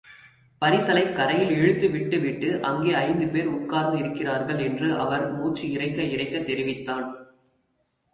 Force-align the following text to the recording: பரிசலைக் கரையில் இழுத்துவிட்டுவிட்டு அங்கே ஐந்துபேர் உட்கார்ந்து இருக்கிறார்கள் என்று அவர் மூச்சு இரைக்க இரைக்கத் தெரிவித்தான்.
பரிசலைக் 0.61 1.15
கரையில் 1.15 1.51
இழுத்துவிட்டுவிட்டு 1.55 2.59
அங்கே 2.61 2.93
ஐந்துபேர் 2.93 3.45
உட்கார்ந்து 3.45 3.97
இருக்கிறார்கள் 3.97 4.57
என்று 4.57 4.95
அவர் 4.95 5.31
மூச்சு 5.31 5.71
இரைக்க 5.71 6.01
இரைக்கத் 6.01 6.45
தெரிவித்தான். 6.45 7.15